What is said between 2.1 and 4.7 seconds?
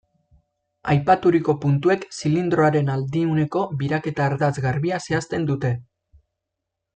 zilindroaren aldiuneko biraketa-ardatz